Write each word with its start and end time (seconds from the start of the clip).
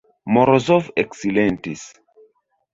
Morozov 0.37 0.89
eksilentis. 1.05 1.87